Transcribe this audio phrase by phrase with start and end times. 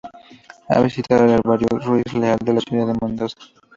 [0.69, 3.37] Ha visitado el "Herbario Ruiz Leal", de la ciudad de Mendoza.